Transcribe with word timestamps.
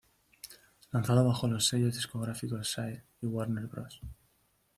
Lanzado 0.91 1.23
bajo 1.27 1.47
los 1.47 1.67
sellos 1.67 1.93
discográficos 1.93 2.71
Sire 2.71 3.03
y 3.21 3.27
Warner 3.27 3.67
Bros. 3.67 4.01